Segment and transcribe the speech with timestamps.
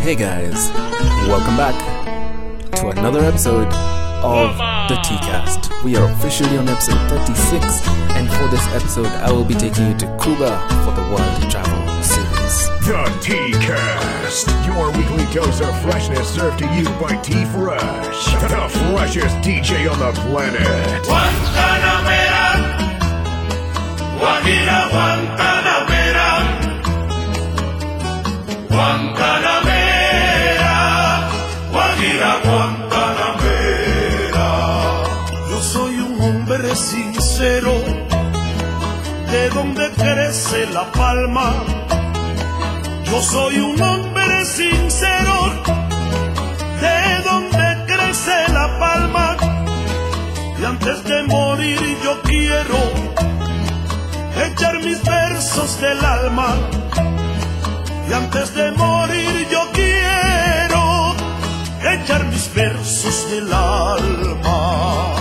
[0.00, 0.70] Hey guys,
[1.28, 1.76] welcome back
[2.76, 3.68] to another episode
[4.24, 4.56] of
[4.88, 5.70] the T-Cast.
[5.84, 9.98] We are officially on episode 36, and for this episode, I will be taking you
[9.98, 12.68] to Cuba for the World Travel Series.
[12.88, 19.86] The T-Cast, your weekly dose of freshness served to you by T-Fresh, the freshest DJ
[19.92, 21.04] on the planet.
[21.04, 22.56] Guantanamera,
[24.16, 26.28] Guajira, Guantanamera,
[28.68, 29.59] Guantanamera,
[32.20, 34.48] Guajira, Guantanamera.
[35.50, 37.72] Yo soy un hombre sincero,
[39.30, 41.54] de donde crece la palma.
[43.04, 45.54] Yo soy un hombre sincero,
[46.80, 49.36] de donde crece la palma.
[50.60, 52.76] Y antes de morir yo quiero
[54.46, 56.54] echar mis versos del alma.
[58.08, 59.99] Y antes de morir yo quiero
[61.82, 65.14] echar mis versos del alma.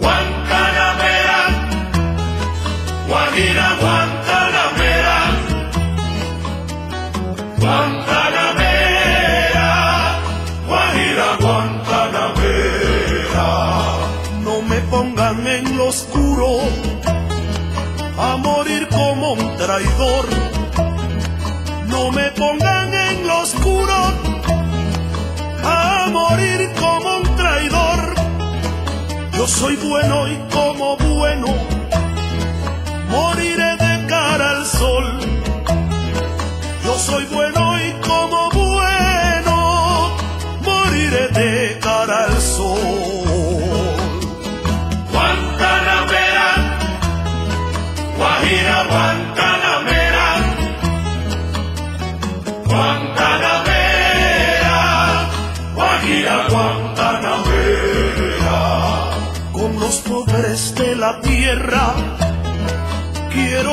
[0.00, 1.40] Guantanamera,
[3.08, 5.18] Guajira, Guantanamera,
[7.58, 8.21] Guantanamera,
[26.32, 28.14] morir como un traidor.
[29.36, 31.48] Yo soy bueno y como bueno
[33.10, 33.61] moriré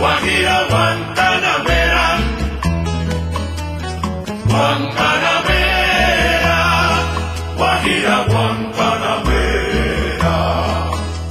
[0.00, 2.04] Guajira, Guantanamera,
[4.48, 6.58] Guantanamera,
[7.58, 10.36] Guajira, Guantanamera.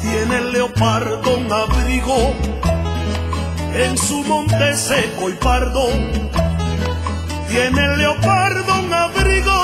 [0.02, 2.36] Tiene el leopardo un abrigo
[3.74, 5.88] en su monte seco y pardo.
[7.50, 9.64] Tiene el leopardo un abrigo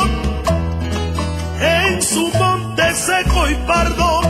[1.62, 4.22] en su monte seco y pardo.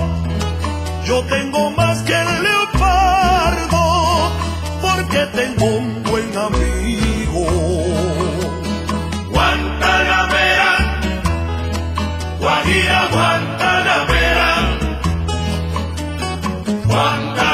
[1.05, 3.24] Yo tengo más que el leopardo
[5.15, 7.45] porque tengo un buen amigo.
[9.31, 10.71] Guantanamera,
[12.39, 14.49] Guajira, Guantanamera,
[16.85, 17.44] Guantanamera,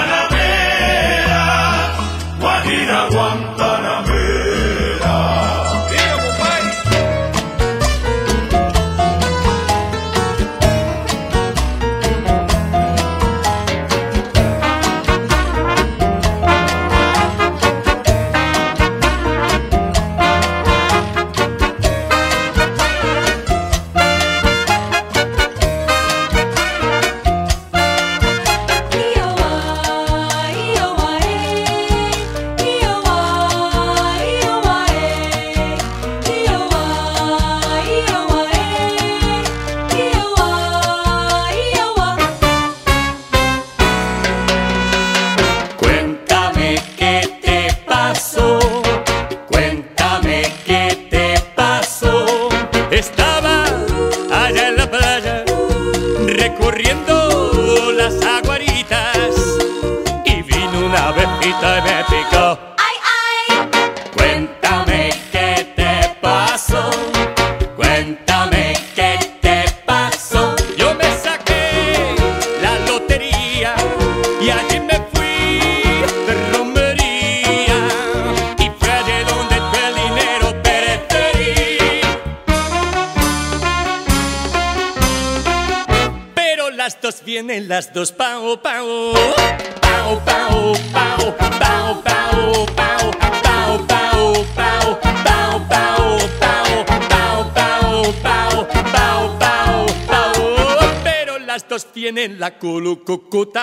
[103.32, 103.61] Cota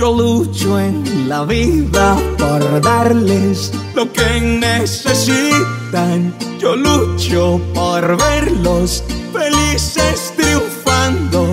[0.00, 6.34] Yo lucho en la vida por darles lo que necesitan.
[6.58, 11.46] Yo lucho por verlos felices triunfando.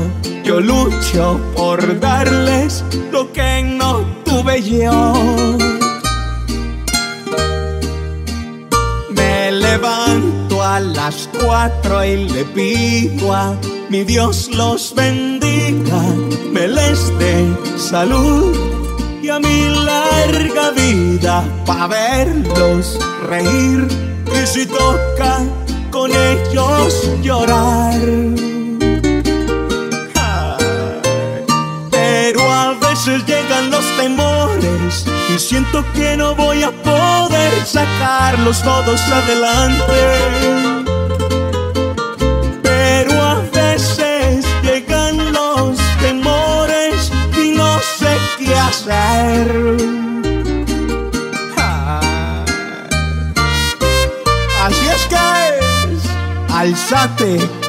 [0.46, 5.14] Yo lucho por darles lo que no tuve yo.
[9.10, 13.58] Me levanto a las cuatro y le pido a
[13.90, 16.02] mi Dios los bendiga,
[16.52, 18.54] me les dé salud
[19.24, 23.88] y a mi larga vida para verlos reír
[24.26, 25.40] y si toca
[25.90, 28.02] con ellos llorar.
[31.90, 39.00] Pero a veces llegan los temores y siento que no voy a poder sacarlos todos
[39.02, 40.77] adelante.
[51.58, 52.46] Ah.
[54.64, 57.67] Así es que es, alzate.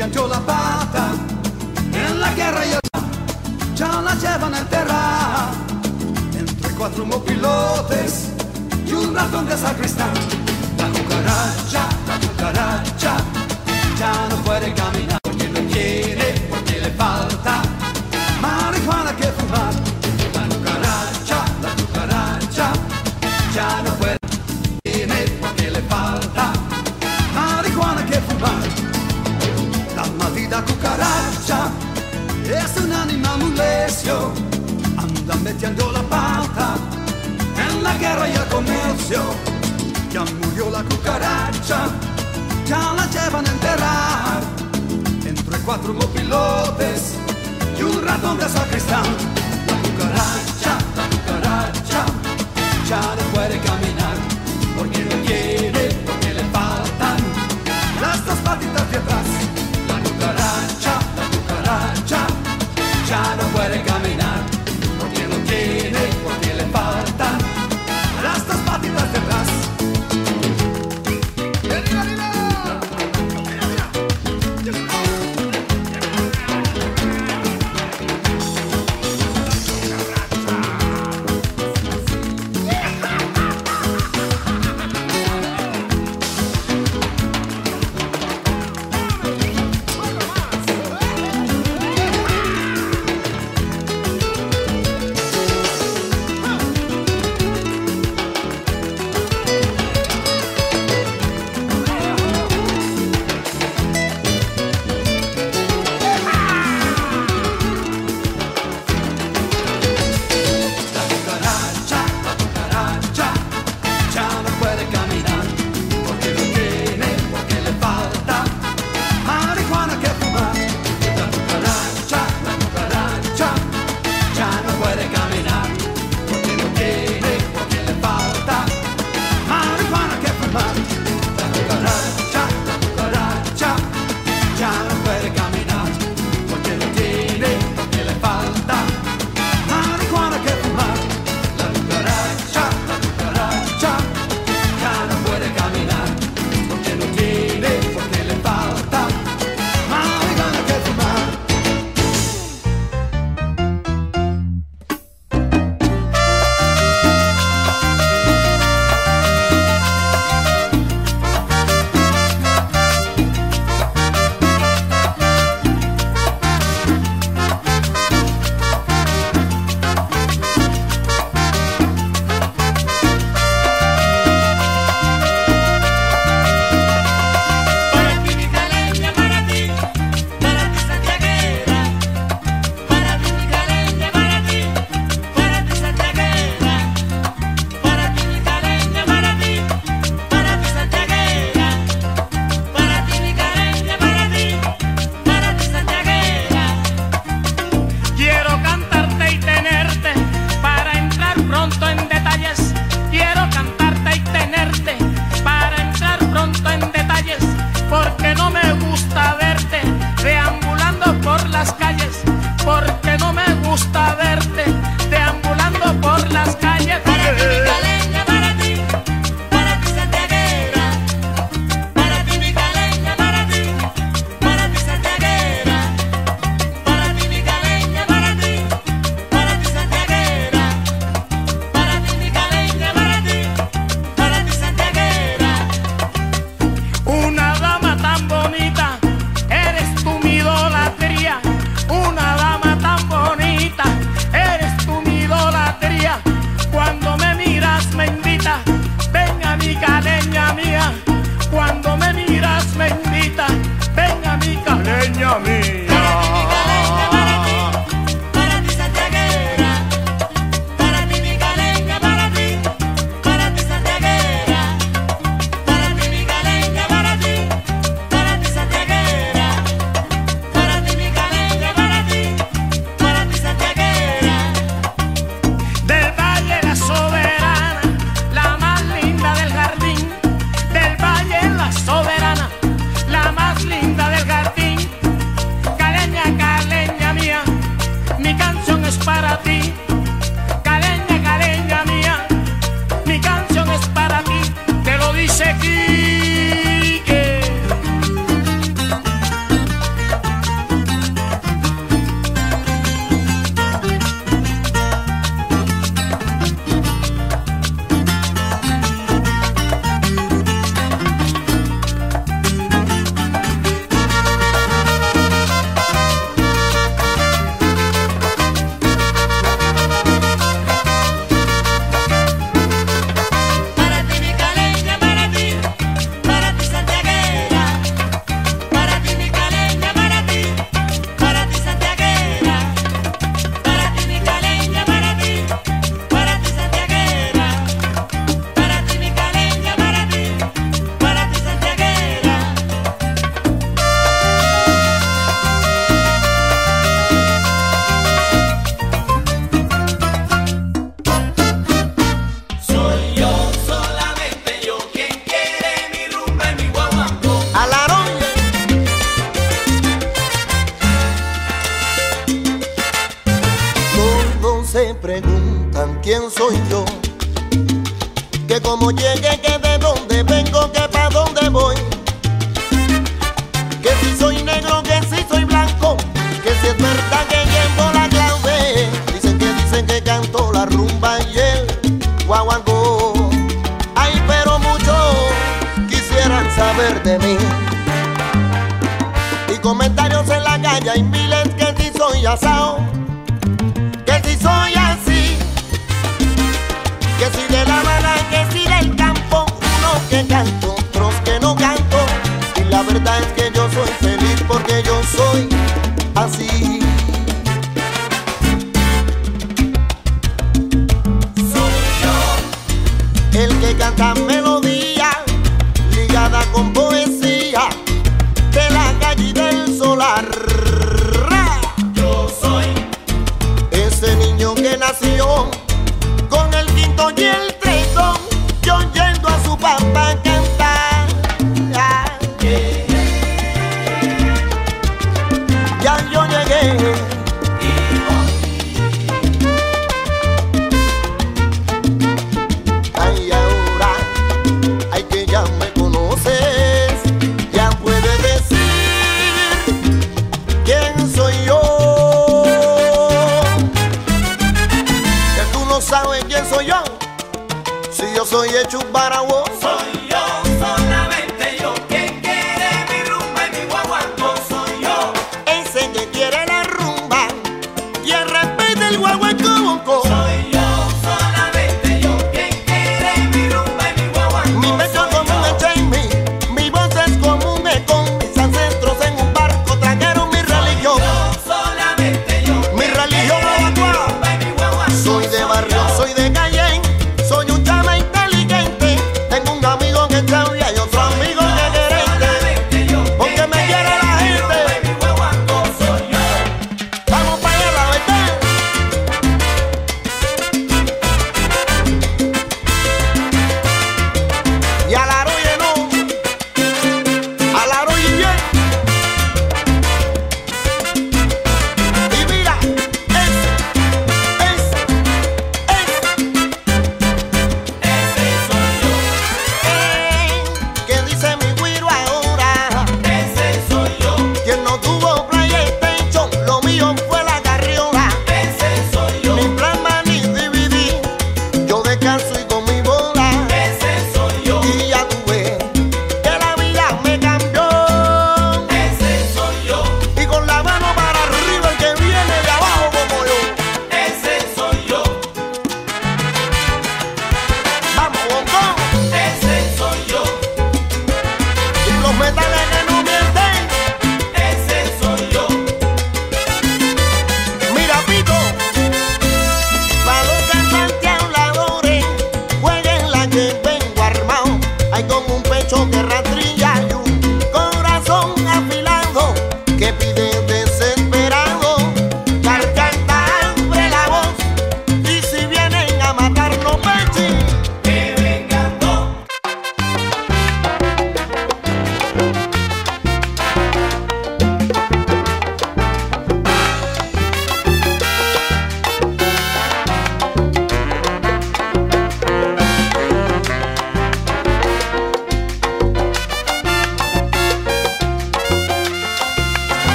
[0.00, 0.89] until I buy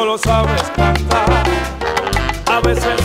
[0.00, 1.44] solo sabes cantar,
[2.46, 2.99] a veces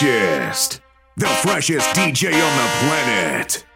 [0.00, 0.80] freshest,
[1.18, 3.69] the freshest DJ on the planet.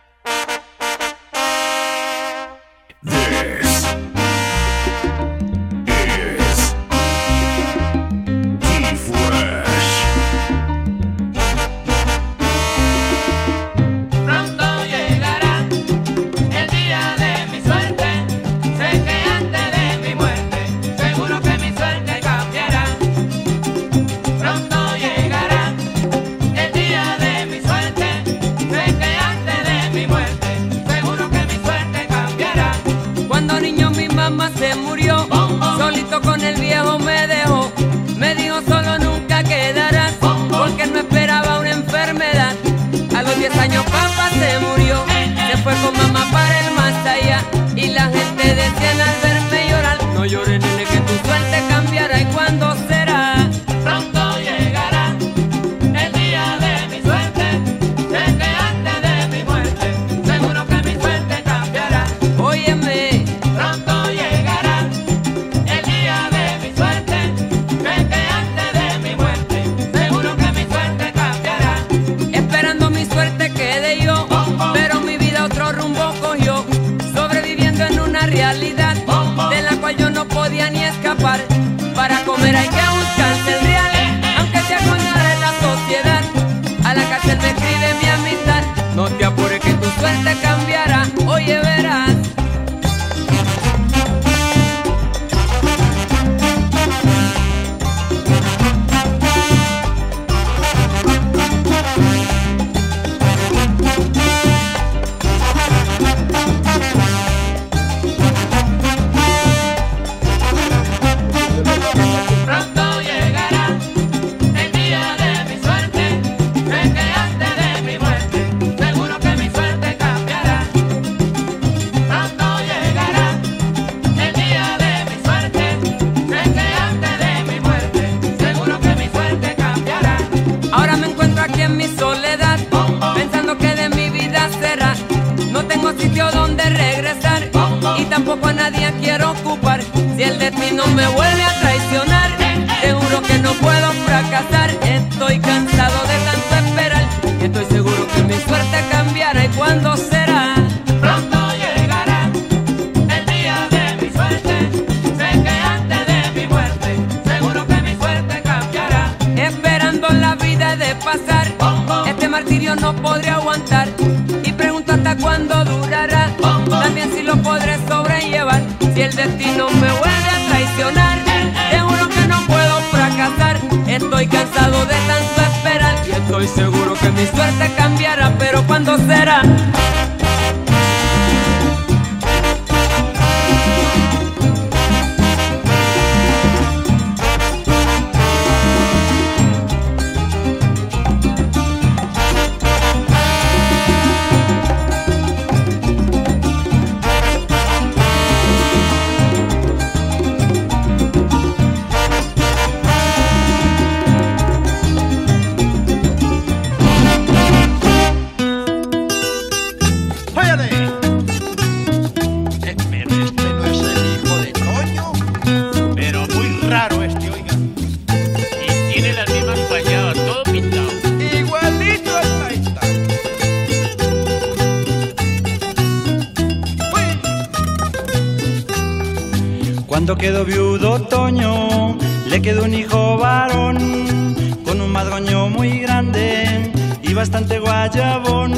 [230.04, 231.96] Cuando quedó viudo otoño,
[232.26, 238.52] le quedó un hijo varón, con un madroño muy grande y bastante guayabón.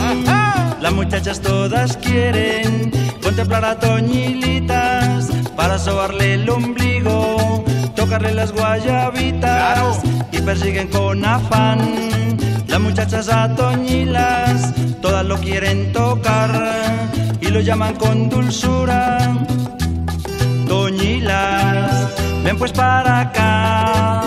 [0.81, 2.91] Las muchachas todas quieren
[3.23, 10.01] contemplar a Toñilitas para sobarle el ombligo, tocarle las guayabitas
[10.33, 11.79] y persiguen con afán.
[12.67, 16.51] Las muchachas a Toñilas todas lo quieren tocar
[17.41, 19.47] y lo llaman con dulzura
[22.47, 24.23] Ven pues para acá.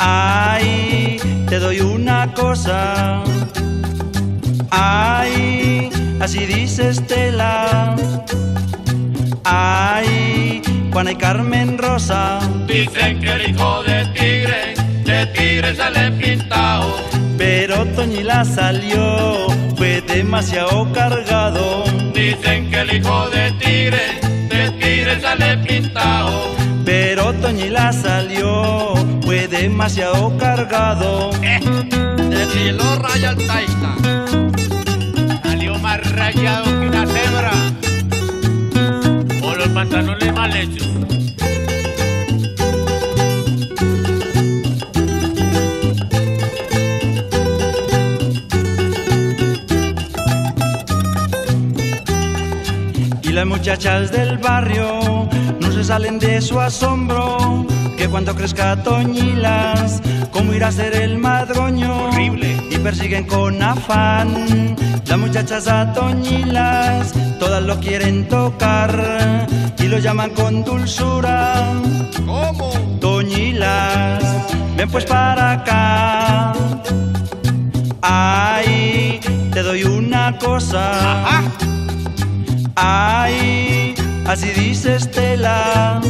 [0.00, 1.18] Ay,
[1.48, 3.22] te doy una cosa.
[4.72, 5.88] Ay,
[6.20, 7.94] así dice Estela.
[9.44, 10.62] Ay,
[10.92, 12.40] Juana y Carmen Rosa.
[12.66, 16.92] Dicen que el hijo de tigre, de tigre sale pintado.
[17.38, 19.46] Pero Toñila salió,
[19.76, 21.84] fue demasiado cargado.
[22.12, 24.18] Dicen que el hijo de tigre,
[24.48, 26.63] de tigre sale pintado.
[27.24, 31.30] Pero Toñila salió, fue demasiado cargado.
[33.00, 33.96] Raya al taita.
[35.42, 37.52] Salió más rayado que una cebra.
[39.42, 40.86] O los pantalones mal hechos.
[53.34, 55.28] Las muchachas del barrio
[55.60, 57.66] no se salen de su asombro.
[57.98, 62.08] Que cuando crezca Toñilas, ¿cómo irá a ser el madroño?
[62.08, 62.56] Horrible.
[62.70, 64.76] Y persiguen con afán
[65.06, 69.46] las muchachas a Toñilas, todas lo quieren tocar
[69.78, 71.72] y lo llaman con dulzura.
[72.26, 72.70] ¿Cómo?
[73.00, 74.24] Toñilas,
[74.76, 76.52] ven pues para acá.
[78.00, 79.20] Ay,
[79.52, 81.44] te doy una cosa.
[82.76, 83.94] Ay,
[84.26, 86.00] así dice Estela.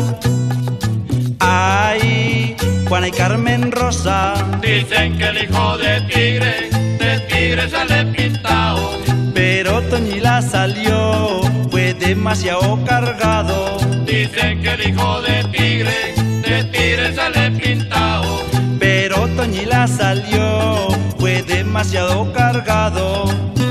[1.38, 2.56] Ay,
[2.88, 4.34] Juana y Carmen Rosa.
[4.62, 8.90] Dicen que el hijo de tigre, de tigre sale pintado.
[9.34, 11.40] Pero Toñila salió,
[11.70, 13.76] fue demasiado cargado.
[14.06, 18.40] Dicen que el hijo de tigre, de tigre sale pintado.
[18.78, 20.88] Pero Toñila salió,
[21.18, 23.24] fue demasiado cargado.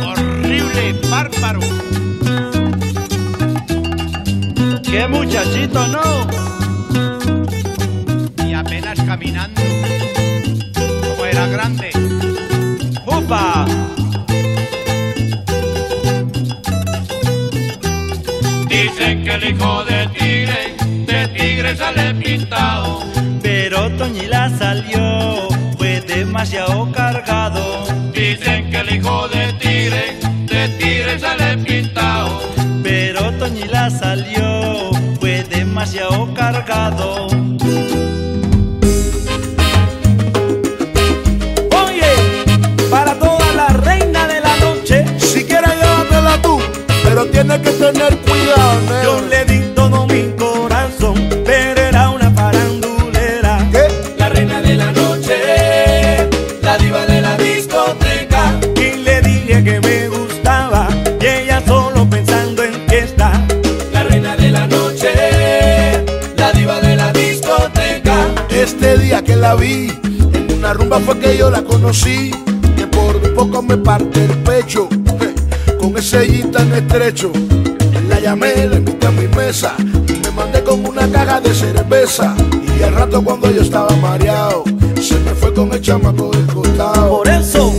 [0.05, 1.61] Horrible, bárbaro.
[4.93, 6.27] ¡Qué muchachito, no!
[8.45, 9.59] Y apenas caminando.
[10.75, 11.89] Como era grande.
[13.07, 13.65] ¡Upa!
[18.69, 20.75] Dicen que el hijo de tigre,
[21.07, 22.99] de tigre sale pintado.
[23.41, 27.83] Pero Toñila salió, fue demasiado cargado.
[28.13, 30.22] Dicen que el hijo de tigre, de tigre
[35.83, 37.27] demasiado cargado.
[41.85, 42.11] Oye,
[42.89, 46.61] para toda la reina de la noche, Si quieres llévatela tú,
[47.03, 49.62] pero tienes que tener cuidado, yo le di
[69.61, 72.31] en una rumba fue que yo la conocí.
[72.75, 74.89] Que por un poco me parte el pecho,
[75.79, 77.31] con ese jean tan estrecho.
[78.09, 79.75] La llamé, la invité a mi mesa,
[80.07, 82.35] y me mandé con una caja de cerveza.
[82.79, 84.63] Y al rato cuando yo estaba mareado,
[84.99, 87.17] se me fue con el chamaco del costado.
[87.17, 87.73] Por eso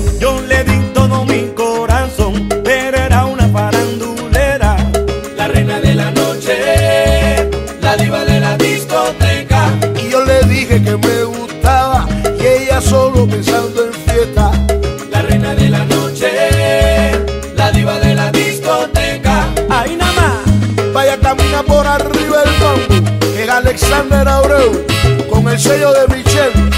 [23.75, 24.87] Alexander Abreu,
[25.29, 26.74] con el sello de Michelle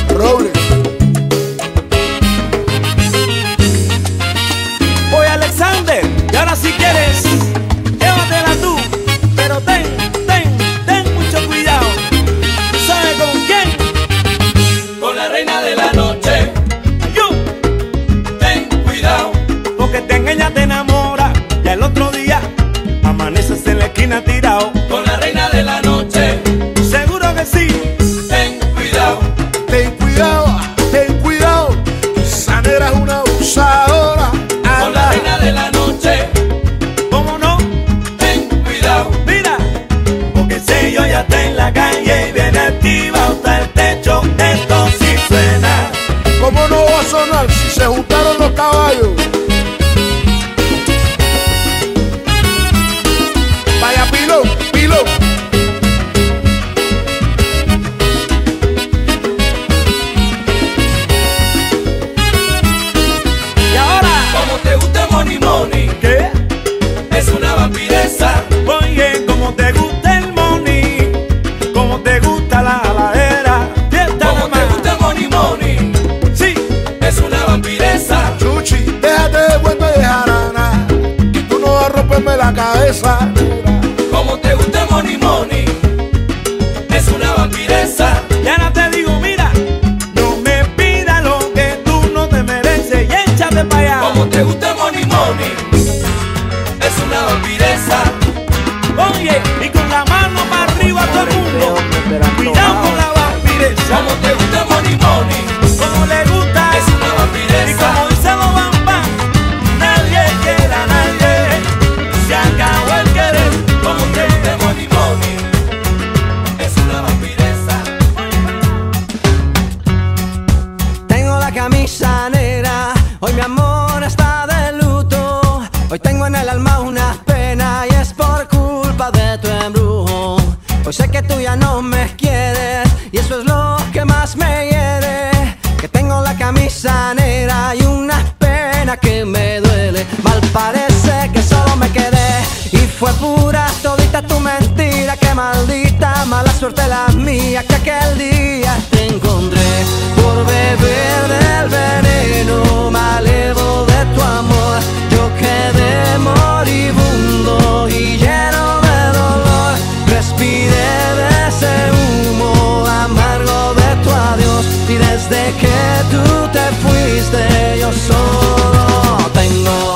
[145.36, 149.70] maldita mala suerte la mía que aquel día te encontré
[150.16, 154.78] por beber del veneno malevo de tu amor.
[155.10, 159.72] Yo quedé moribundo y lleno de dolor.
[160.08, 165.78] Respiré de ese humo amargo de tu adiós y desde que
[166.12, 166.24] tú
[166.56, 169.94] te fuiste yo solo tengo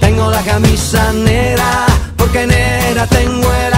[0.00, 3.69] tengo la camisa negra porque negra tengo el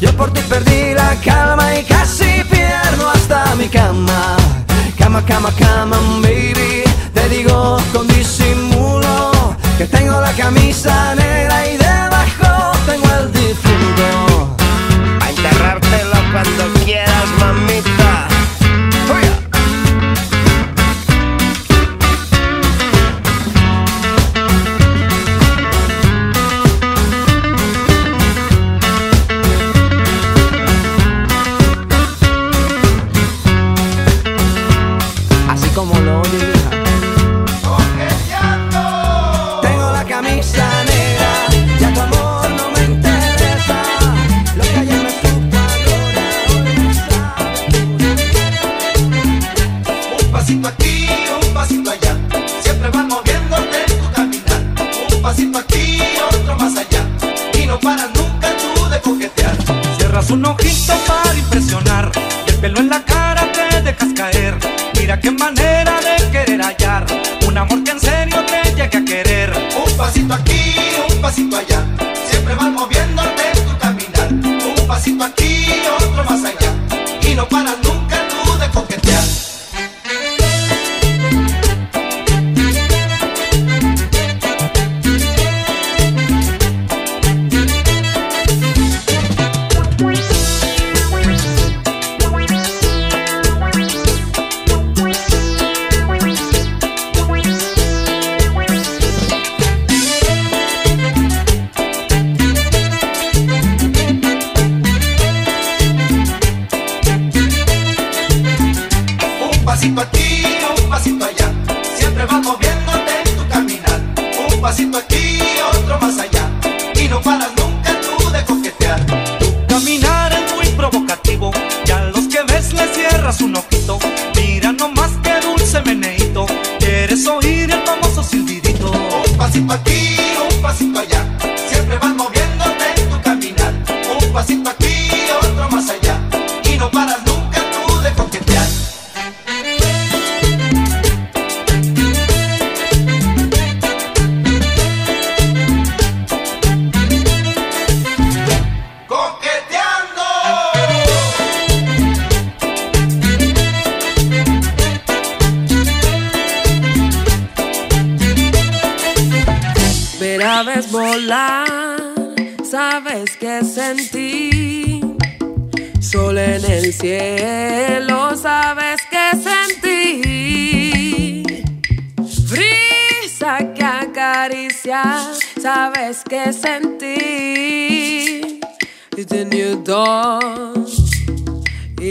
[0.00, 4.36] yo por ti perdí la calma y casi pierdo hasta mi cama.
[4.96, 6.84] Cama, cama, cama, baby.
[7.12, 9.32] Te digo con disimulo
[9.76, 11.47] que tengo la camisa negra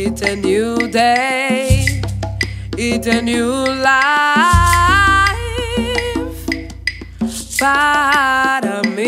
[0.10, 2.02] It's a new day.
[2.78, 4.08] It's a new life
[7.60, 9.04] para mí.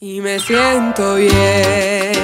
[0.00, 2.14] Y me siento bien.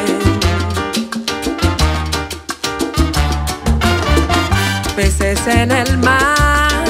[4.97, 6.87] Peces en el mar,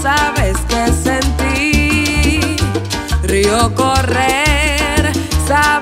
[0.00, 2.56] sabes que sentí.
[3.24, 5.12] Río correr,
[5.48, 5.81] sabes.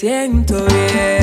[0.00, 1.20] siento bien.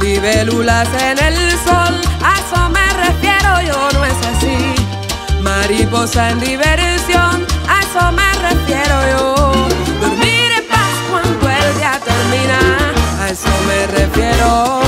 [0.00, 1.94] Libélulas en el sol,
[2.24, 4.56] a eso me refiero, yo no es así.
[5.42, 9.52] Mariposa en diversión, a eso me refiero yo.
[10.00, 12.60] Dormir en paz cuando el día termina,
[13.20, 14.80] a eso me refiero.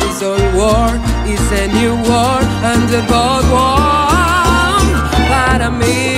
[0.00, 4.78] This old world is a new world and the gold war
[5.30, 6.17] para mí.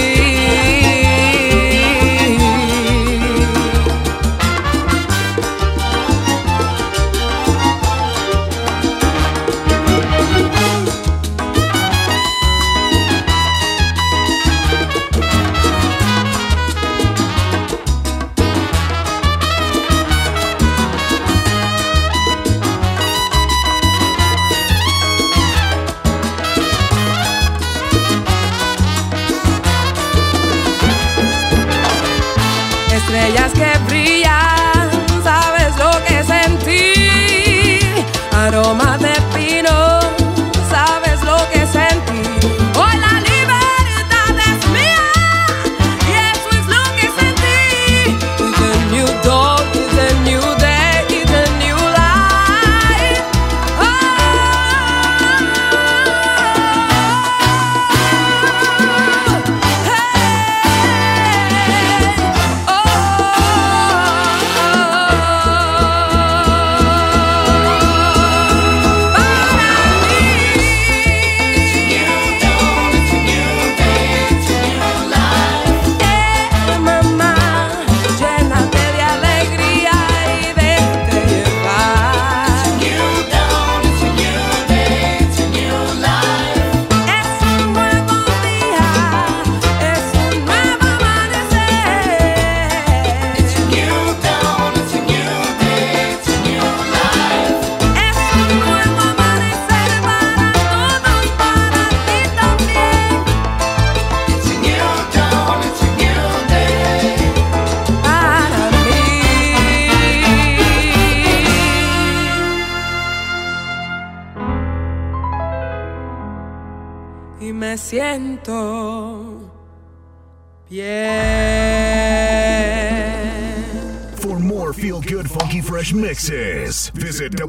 [33.10, 34.59] Estrellas que brillan,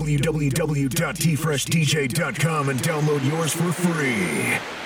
[0.02, 4.81] www.tfreshdj.com and download yours for free.